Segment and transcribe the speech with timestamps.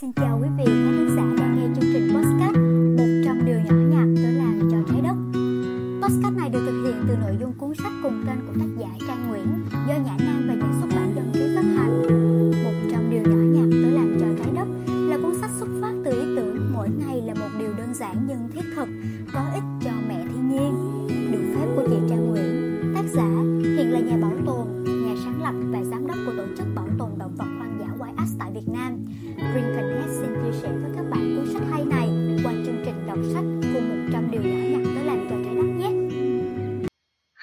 [0.00, 2.56] Xin chào quý vị khán thính giả đang nghe chương trình podcast
[3.24, 5.16] 100 điều nhỏ nhặt tới làm cho trái đất.
[6.02, 9.06] Podcast này được thực hiện từ nội dung cuốn sách cùng tên của tác giả
[9.06, 9.46] Trang Nguyễn
[9.88, 12.02] do Nhã Nam và nhà xuất bản dân ký phát hành.
[12.64, 16.10] 100 điều nhỏ nhặt tới làm cho trái đất là cuốn sách xuất phát từ
[16.10, 18.88] ý tưởng mỗi ngày là một điều đơn giản nhưng thiết thực,
[19.34, 20.72] có ích cho mẹ thiên nhiên.
[21.32, 23.28] Được phép của chị Trang Nguyễn, tác giả
[23.76, 26.88] hiện là nhà bảo tồn, nhà sáng lập và giám đốc của tổ chức bảo
[26.98, 29.04] tồn động vật hoang dã YS tại Việt Nam.
[29.52, 29.87] Green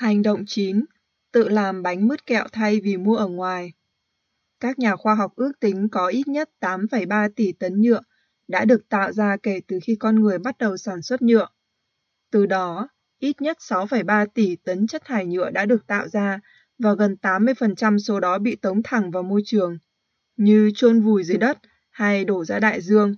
[0.05, 0.85] Hành động 9.
[1.31, 3.73] Tự làm bánh mứt kẹo thay vì mua ở ngoài.
[4.59, 8.01] Các nhà khoa học ước tính có ít nhất 8,3 tỷ tấn nhựa
[8.47, 11.47] đã được tạo ra kể từ khi con người bắt đầu sản xuất nhựa.
[12.31, 12.87] Từ đó,
[13.19, 16.39] ít nhất 6,3 tỷ tấn chất thải nhựa đã được tạo ra
[16.79, 19.77] và gần 80% số đó bị tống thẳng vào môi trường,
[20.37, 21.57] như chôn vùi dưới đất
[21.89, 23.15] hay đổ ra đại dương.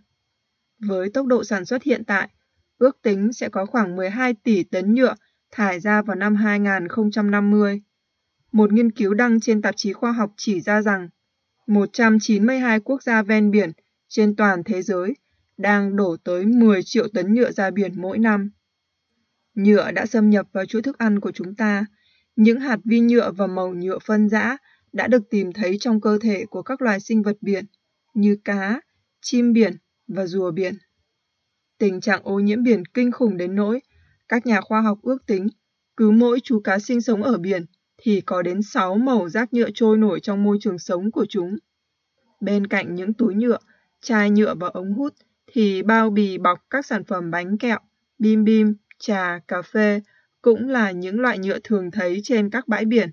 [0.79, 2.29] Với tốc độ sản xuất hiện tại,
[2.77, 5.15] ước tính sẽ có khoảng 12 tỷ tấn nhựa
[5.51, 7.81] thải ra vào năm 2050.
[8.51, 11.09] Một nghiên cứu đăng trên tạp chí khoa học chỉ ra rằng
[11.67, 13.71] 192 quốc gia ven biển
[14.07, 15.15] trên toàn thế giới
[15.57, 18.51] đang đổ tới 10 triệu tấn nhựa ra biển mỗi năm.
[19.55, 21.85] Nhựa đã xâm nhập vào chuỗi thức ăn của chúng ta.
[22.35, 24.57] Những hạt vi nhựa và màu nhựa phân rã
[24.93, 27.65] đã được tìm thấy trong cơ thể của các loài sinh vật biển
[28.13, 28.81] như cá,
[29.21, 30.77] chim biển và rùa biển.
[31.77, 33.79] Tình trạng ô nhiễm biển kinh khủng đến nỗi
[34.27, 35.47] các nhà khoa học ước tính
[35.97, 37.65] cứ mỗi chú cá sinh sống ở biển
[37.97, 41.57] thì có đến 6 màu rác nhựa trôi nổi trong môi trường sống của chúng.
[42.39, 43.57] Bên cạnh những túi nhựa,
[44.01, 45.13] chai nhựa và ống hút
[45.47, 47.79] thì bao bì bọc các sản phẩm bánh kẹo,
[48.19, 50.01] bim bim, trà, cà phê
[50.41, 53.09] cũng là những loại nhựa thường thấy trên các bãi biển.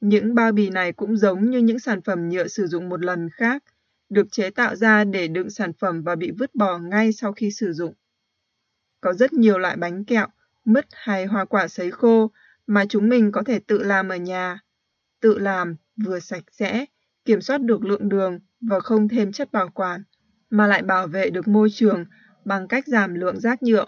[0.00, 3.28] Những bao bì này cũng giống như những sản phẩm nhựa sử dụng một lần
[3.32, 3.64] khác,
[4.08, 7.50] được chế tạo ra để đựng sản phẩm và bị vứt bỏ ngay sau khi
[7.50, 7.94] sử dụng.
[9.00, 10.26] Có rất nhiều loại bánh kẹo,
[10.64, 12.30] mứt hay hoa quả sấy khô
[12.66, 14.58] mà chúng mình có thể tự làm ở nhà.
[15.20, 16.84] Tự làm vừa sạch sẽ,
[17.24, 20.02] kiểm soát được lượng đường và không thêm chất bảo quản,
[20.50, 22.04] mà lại bảo vệ được môi trường
[22.44, 23.86] bằng cách giảm lượng rác nhựa.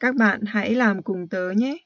[0.00, 1.76] Các bạn hãy làm cùng tớ nhé!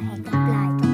[0.00, 0.89] the heck of light.